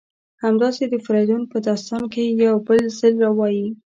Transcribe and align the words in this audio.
همداسې 0.43 0.83
د 0.87 0.95
فریدون 1.05 1.41
په 1.51 1.57
داستان 1.67 2.03
کې 2.13 2.23
یو 2.45 2.55
بل 2.67 2.81
ځل 2.99 3.15
وایي: 3.37 3.67